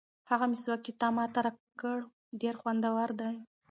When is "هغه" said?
0.29-0.45